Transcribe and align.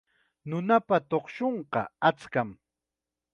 Nunapa 0.49 0.95
tuqshunqa 1.09 1.81
achkam. 2.09 2.49